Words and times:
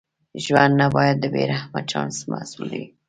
ژوند 0.43 0.73
نه 0.81 0.87
باید 0.95 1.17
د 1.19 1.25
بې 1.33 1.43
رحمه 1.51 1.81
چانس 1.91 2.15
محصول 2.31 2.69
وي. 2.77 2.85